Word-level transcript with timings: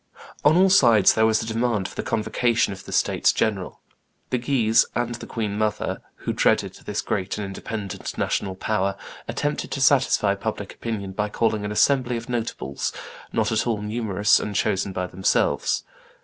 On 0.43 0.57
all 0.57 0.71
sides 0.71 1.13
there 1.13 1.27
was 1.27 1.43
a 1.43 1.45
demand 1.45 1.87
for 1.87 1.93
the 1.93 2.01
convocation 2.01 2.73
of 2.73 2.85
the 2.85 2.91
states 2.91 3.31
general. 3.31 3.81
The 4.31 4.39
Guises 4.39 4.83
and 4.95 5.13
the 5.13 5.27
queen 5.27 5.59
mother, 5.59 6.01
who 6.25 6.33
dreaded 6.33 6.73
this 6.73 7.01
great 7.03 7.37
and 7.37 7.45
independent 7.45 8.17
national 8.17 8.55
power, 8.55 8.97
attempted 9.27 9.69
to 9.69 9.79
satisfy 9.79 10.33
public 10.33 10.73
opinion 10.73 11.11
by 11.11 11.29
calling 11.29 11.63
an 11.65 11.71
assembly 11.71 12.17
of 12.17 12.29
notables, 12.29 12.91
not 13.31 13.51
at 13.51 13.67
all 13.67 13.79
numerous, 13.83 14.39
and 14.39 14.55
chosen 14.55 14.91
by 14.91 15.05
themselves. 15.05 15.83